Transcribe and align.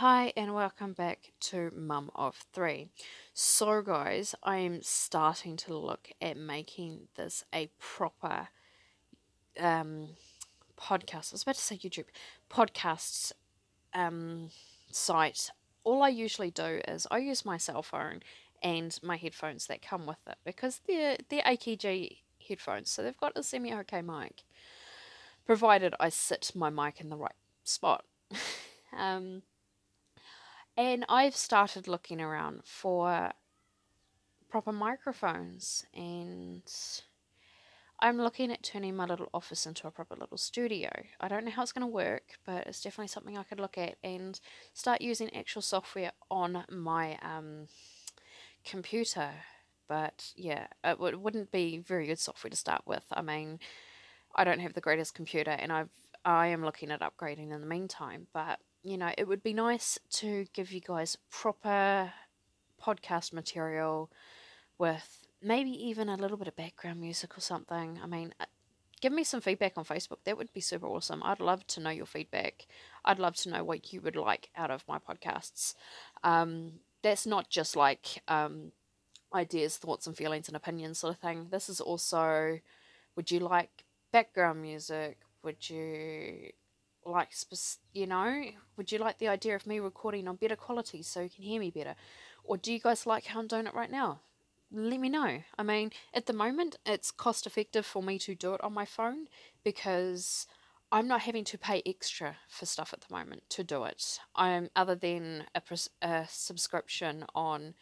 Hi, 0.00 0.30
and 0.36 0.54
welcome 0.54 0.92
back 0.92 1.32
to 1.40 1.72
Mum 1.74 2.10
of 2.14 2.36
Three. 2.52 2.90
So, 3.32 3.80
guys, 3.80 4.34
I'm 4.42 4.82
starting 4.82 5.56
to 5.56 5.74
look 5.74 6.10
at 6.20 6.36
making 6.36 7.08
this 7.16 7.44
a 7.50 7.70
proper 7.78 8.48
um, 9.58 10.08
podcast. 10.78 11.32
I 11.32 11.32
was 11.32 11.42
about 11.44 11.54
to 11.54 11.62
say 11.62 11.78
YouTube 11.78 12.08
podcasts 12.50 13.32
um, 13.94 14.50
site. 14.90 15.50
All 15.82 16.02
I 16.02 16.10
usually 16.10 16.50
do 16.50 16.82
is 16.86 17.06
I 17.10 17.16
use 17.16 17.46
my 17.46 17.56
cell 17.56 17.82
phone 17.82 18.20
and 18.62 18.98
my 19.02 19.16
headphones 19.16 19.66
that 19.68 19.80
come 19.80 20.04
with 20.04 20.20
it 20.26 20.36
because 20.44 20.82
they're 20.86 21.16
they're 21.30 21.40
AKG 21.40 22.18
headphones, 22.46 22.90
so 22.90 23.02
they've 23.02 23.16
got 23.16 23.32
a 23.34 23.42
semi 23.42 23.72
okay 23.72 24.02
mic, 24.02 24.42
provided 25.46 25.94
I 25.98 26.10
sit 26.10 26.52
my 26.54 26.68
mic 26.68 27.00
in 27.00 27.08
the 27.08 27.16
right 27.16 27.32
spot. 27.64 28.04
um, 28.94 29.40
and 30.76 31.04
I've 31.08 31.36
started 31.36 31.88
looking 31.88 32.20
around 32.20 32.62
for 32.64 33.32
proper 34.48 34.72
microphones 34.72 35.84
and 35.94 36.62
I'm 37.98 38.18
looking 38.18 38.52
at 38.52 38.62
turning 38.62 38.94
my 38.94 39.06
little 39.06 39.30
office 39.32 39.64
into 39.66 39.86
a 39.86 39.90
proper 39.90 40.16
little 40.16 40.36
studio. 40.36 40.90
I 41.18 41.28
don't 41.28 41.44
know 41.44 41.50
how 41.50 41.62
it's 41.62 41.72
going 41.72 41.86
to 41.86 41.92
work, 41.92 42.38
but 42.44 42.66
it's 42.66 42.82
definitely 42.82 43.08
something 43.08 43.38
I 43.38 43.42
could 43.42 43.60
look 43.60 43.78
at 43.78 43.96
and 44.04 44.38
start 44.74 45.00
using 45.00 45.34
actual 45.34 45.62
software 45.62 46.12
on 46.30 46.64
my 46.70 47.18
um, 47.22 47.68
computer. 48.64 49.30
But 49.88 50.32
yeah, 50.36 50.66
it 50.84 50.98
w- 50.98 51.18
wouldn't 51.18 51.50
be 51.50 51.78
very 51.78 52.06
good 52.06 52.18
software 52.18 52.50
to 52.50 52.56
start 52.56 52.82
with. 52.86 53.04
I 53.12 53.22
mean, 53.22 53.60
I 54.34 54.44
don't 54.44 54.60
have 54.60 54.74
the 54.74 54.80
greatest 54.82 55.14
computer, 55.14 55.52
and 55.52 55.72
I've 55.72 55.90
I 56.24 56.48
am 56.48 56.64
looking 56.64 56.90
at 56.90 57.00
upgrading 57.00 57.52
in 57.52 57.60
the 57.60 57.66
meantime. 57.66 58.26
But 58.34 58.58
you 58.82 58.96
know, 58.96 59.12
it 59.16 59.26
would 59.26 59.42
be 59.42 59.52
nice 59.52 59.98
to 60.10 60.46
give 60.52 60.72
you 60.72 60.80
guys 60.80 61.16
proper 61.30 62.12
podcast 62.82 63.32
material 63.32 64.10
with 64.78 65.26
maybe 65.42 65.70
even 65.70 66.08
a 66.08 66.16
little 66.16 66.36
bit 66.36 66.48
of 66.48 66.56
background 66.56 67.00
music 67.00 67.36
or 67.36 67.40
something. 67.40 67.98
I 68.02 68.06
mean, 68.06 68.34
uh, 68.40 68.44
give 69.00 69.12
me 69.12 69.24
some 69.24 69.40
feedback 69.40 69.74
on 69.76 69.84
Facebook. 69.84 70.18
That 70.24 70.36
would 70.36 70.52
be 70.52 70.60
super 70.60 70.86
awesome. 70.86 71.22
I'd 71.22 71.40
love 71.40 71.66
to 71.68 71.80
know 71.80 71.90
your 71.90 72.06
feedback. 72.06 72.66
I'd 73.04 73.18
love 73.18 73.36
to 73.36 73.50
know 73.50 73.64
what 73.64 73.92
you 73.92 74.00
would 74.00 74.16
like 74.16 74.50
out 74.56 74.70
of 74.70 74.84
my 74.88 74.98
podcasts. 74.98 75.74
Um, 76.24 76.80
that's 77.02 77.26
not 77.26 77.50
just 77.50 77.76
like 77.76 78.22
um, 78.28 78.72
ideas, 79.34 79.76
thoughts, 79.76 80.06
and 80.06 80.16
feelings 80.16 80.48
and 80.48 80.56
opinions 80.56 80.98
sort 80.98 81.14
of 81.14 81.20
thing. 81.20 81.48
This 81.50 81.68
is 81.68 81.80
also 81.80 82.58
would 83.14 83.30
you 83.30 83.40
like 83.40 83.84
background 84.12 84.60
music? 84.60 85.18
Would 85.42 85.70
you 85.70 86.50
like 87.16 87.30
you 87.94 88.06
know 88.06 88.44
would 88.76 88.92
you 88.92 88.98
like 88.98 89.18
the 89.18 89.28
idea 89.28 89.56
of 89.56 89.66
me 89.66 89.80
recording 89.80 90.28
on 90.28 90.36
better 90.36 90.56
quality 90.56 91.02
so 91.02 91.20
you 91.22 91.30
can 91.30 91.44
hear 91.44 91.60
me 91.60 91.70
better? 91.70 91.94
Or 92.44 92.56
do 92.58 92.72
you 92.72 92.78
guys 92.78 93.06
like 93.06 93.24
how 93.26 93.40
i'm 93.40 93.46
doing 93.46 93.66
it 93.66 93.74
right 93.74 93.90
now? 93.90 94.20
Let 94.70 95.00
me 95.00 95.08
know. 95.08 95.40
I 95.58 95.62
mean 95.62 95.92
at 96.12 96.26
the 96.26 96.34
moment 96.34 96.76
it's 96.84 97.10
cost 97.10 97.46
effective 97.46 97.86
for 97.86 98.02
me 98.02 98.18
to 98.20 98.34
do 98.34 98.52
it 98.54 98.62
on 98.62 98.74
my 98.74 98.84
phone 98.84 99.28
because 99.64 100.46
i'm 100.92 101.08
not 101.08 101.22
having 101.22 101.44
to 101.44 101.58
pay 101.58 101.82
extra 101.86 102.36
for 102.48 102.66
stuff 102.66 102.92
at 102.92 103.00
the 103.00 103.14
moment 103.14 103.42
to 103.50 103.64
do 103.64 103.84
it. 103.84 104.18
I'm 104.34 104.68
other 104.76 104.94
than 104.94 105.44
a, 105.54 105.62
a 106.02 106.26
subscription 106.28 107.24
on 107.34 107.74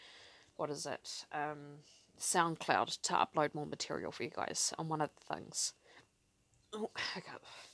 what 0.56 0.70
is 0.70 0.86
it 0.86 1.26
um, 1.32 1.80
soundcloud 2.20 3.00
to 3.02 3.12
upload 3.14 3.54
more 3.54 3.66
material 3.66 4.12
for 4.12 4.22
you 4.22 4.30
guys 4.30 4.72
on 4.78 4.88
one 4.88 5.00
of 5.00 5.10
the 5.16 5.34
things. 5.34 5.72
Oh, 6.72 6.90
okay 7.16 7.73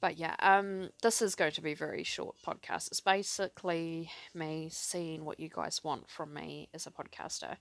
but 0.00 0.16
yeah, 0.16 0.34
um, 0.40 0.90
this 1.02 1.20
is 1.20 1.34
going 1.34 1.52
to 1.52 1.60
be 1.60 1.72
a 1.72 1.76
very 1.76 2.02
short 2.02 2.36
podcast. 2.44 2.88
It's 2.88 3.00
basically 3.00 4.10
me 4.34 4.68
seeing 4.72 5.24
what 5.24 5.38
you 5.38 5.48
guys 5.48 5.84
want 5.84 6.08
from 6.08 6.32
me 6.32 6.68
as 6.72 6.86
a 6.86 6.90
podcaster, 6.90 7.56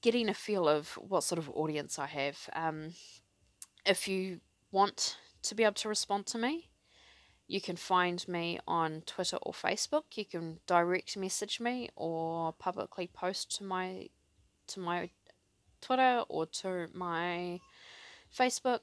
getting 0.00 0.28
a 0.28 0.34
feel 0.34 0.68
of 0.68 0.90
what 0.92 1.24
sort 1.24 1.38
of 1.38 1.50
audience 1.50 1.98
I 1.98 2.06
have. 2.06 2.38
Um, 2.52 2.94
if 3.84 4.06
you 4.06 4.40
want 4.70 5.16
to 5.42 5.54
be 5.54 5.64
able 5.64 5.74
to 5.74 5.88
respond 5.88 6.26
to 6.26 6.38
me, 6.38 6.68
you 7.48 7.60
can 7.60 7.76
find 7.76 8.26
me 8.28 8.58
on 8.66 9.02
Twitter 9.06 9.38
or 9.42 9.52
Facebook. 9.52 10.04
You 10.14 10.24
can 10.24 10.58
direct 10.66 11.16
message 11.16 11.60
me 11.60 11.90
or 11.94 12.52
publicly 12.52 13.08
post 13.12 13.56
to 13.56 13.64
my 13.64 14.08
to 14.68 14.80
my 14.80 15.10
Twitter 15.80 16.24
or 16.28 16.46
to 16.46 16.88
my 16.92 17.60
Facebook. 18.36 18.80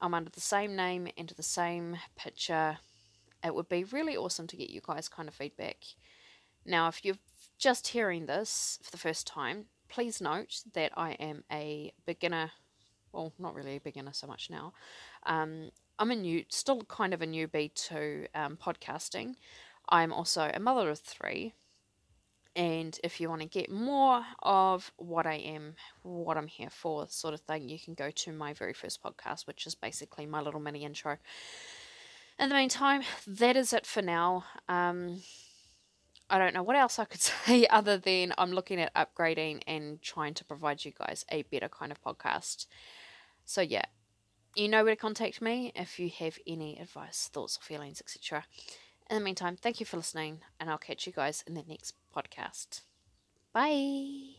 I'm 0.00 0.14
under 0.14 0.30
the 0.30 0.40
same 0.40 0.76
name 0.76 1.08
and 1.16 1.28
the 1.30 1.42
same 1.42 1.96
picture. 2.16 2.78
It 3.44 3.54
would 3.54 3.68
be 3.68 3.84
really 3.84 4.16
awesome 4.16 4.46
to 4.48 4.56
get 4.56 4.70
you 4.70 4.80
guys 4.84 5.08
kind 5.08 5.28
of 5.28 5.34
feedback. 5.34 5.76
Now, 6.64 6.88
if 6.88 7.04
you're 7.04 7.16
just 7.58 7.88
hearing 7.88 8.26
this 8.26 8.78
for 8.82 8.90
the 8.90 8.98
first 8.98 9.26
time, 9.26 9.66
please 9.88 10.20
note 10.20 10.62
that 10.74 10.92
I 10.96 11.12
am 11.12 11.44
a 11.50 11.92
beginner. 12.06 12.52
Well, 13.12 13.32
not 13.38 13.54
really 13.54 13.76
a 13.76 13.80
beginner 13.80 14.12
so 14.12 14.26
much 14.26 14.50
now. 14.50 14.72
Um, 15.24 15.70
I'm 15.98 16.10
a 16.10 16.16
new, 16.16 16.44
still 16.48 16.82
kind 16.82 17.12
of 17.12 17.22
a 17.22 17.26
newbie 17.26 17.74
to 17.88 18.26
um, 18.34 18.56
podcasting. 18.56 19.34
I'm 19.88 20.12
also 20.12 20.50
a 20.52 20.60
mother 20.60 20.90
of 20.90 21.00
three, 21.00 21.54
and 22.58 22.98
if 23.04 23.20
you 23.20 23.28
want 23.28 23.40
to 23.40 23.46
get 23.46 23.70
more 23.70 24.24
of 24.42 24.90
what 24.96 25.28
I 25.28 25.34
am, 25.34 25.76
what 26.02 26.36
I'm 26.36 26.48
here 26.48 26.70
for, 26.70 27.06
sort 27.08 27.32
of 27.32 27.40
thing, 27.40 27.68
you 27.68 27.78
can 27.78 27.94
go 27.94 28.10
to 28.10 28.32
my 28.32 28.52
very 28.52 28.72
first 28.72 29.00
podcast, 29.00 29.46
which 29.46 29.64
is 29.64 29.76
basically 29.76 30.26
my 30.26 30.40
little 30.40 30.58
mini 30.58 30.84
intro. 30.84 31.18
In 32.36 32.48
the 32.48 32.56
meantime, 32.56 33.02
that 33.28 33.56
is 33.56 33.72
it 33.72 33.86
for 33.86 34.02
now. 34.02 34.44
Um, 34.68 35.22
I 36.28 36.38
don't 36.38 36.52
know 36.52 36.64
what 36.64 36.74
else 36.74 36.98
I 36.98 37.04
could 37.04 37.20
say 37.46 37.64
other 37.68 37.96
than 37.96 38.34
I'm 38.36 38.50
looking 38.50 38.80
at 38.80 38.92
upgrading 38.92 39.62
and 39.68 40.02
trying 40.02 40.34
to 40.34 40.44
provide 40.44 40.84
you 40.84 40.90
guys 40.90 41.24
a 41.30 41.42
better 41.42 41.68
kind 41.68 41.92
of 41.92 42.02
podcast. 42.02 42.66
So, 43.44 43.60
yeah, 43.60 43.84
you 44.56 44.68
know 44.68 44.82
where 44.82 44.96
to 44.96 45.00
contact 45.00 45.40
me 45.40 45.70
if 45.76 46.00
you 46.00 46.10
have 46.18 46.40
any 46.44 46.76
advice, 46.80 47.30
thoughts, 47.32 47.56
or 47.56 47.62
feelings, 47.62 48.00
etc. 48.00 48.46
In 49.08 49.16
the 49.16 49.24
meantime, 49.24 49.56
thank 49.56 49.78
you 49.80 49.86
for 49.86 49.96
listening, 49.96 50.40
and 50.58 50.68
I'll 50.68 50.76
catch 50.76 51.06
you 51.06 51.12
guys 51.12 51.42
in 51.46 51.54
the 51.54 51.64
next 51.66 51.94
podcast. 52.18 52.82
Bye. 53.52 54.37